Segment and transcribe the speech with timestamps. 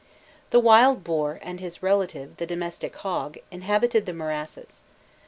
[0.49, 4.81] The wild boar, and his relative, the domestic hog, inhabited the morasses.